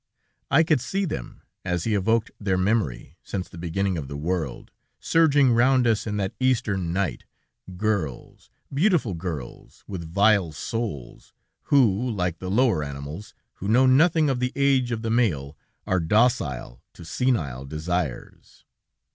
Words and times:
I 0.49 0.63
could 0.63 0.81
see 0.81 1.05
them, 1.05 1.43
as 1.63 1.83
he 1.83 1.93
evoked 1.93 2.31
their 2.39 2.57
memory, 2.57 3.17
since 3.21 3.47
the 3.47 3.59
beginning 3.59 3.99
of 3.99 4.07
the 4.07 4.17
world, 4.17 4.71
surging 4.99 5.51
round 5.51 5.85
us 5.85 6.07
in 6.07 6.17
that 6.17 6.33
Eastern 6.39 6.91
night, 6.91 7.25
girls, 7.77 8.49
beautiful 8.73 9.13
girls, 9.13 9.83
with 9.87 10.11
vile 10.11 10.53
souls, 10.53 11.33
who, 11.65 12.09
like 12.09 12.39
the 12.39 12.49
lower 12.49 12.83
animals, 12.83 13.35
who 13.57 13.67
know 13.67 13.85
nothing 13.85 14.27
of 14.27 14.39
the 14.39 14.51
age 14.55 14.91
of 14.91 15.03
the 15.03 15.11
male, 15.11 15.55
are 15.85 15.99
docile 15.99 16.81
to 16.93 17.05
senile 17.05 17.65
desires. 17.65 18.65